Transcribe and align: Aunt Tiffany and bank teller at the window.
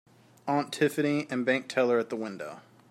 Aunt 0.47 0.73
Tiffany 0.73 1.27
and 1.29 1.45
bank 1.45 1.67
teller 1.67 1.99
at 1.99 2.09
the 2.09 2.15
window. 2.15 2.61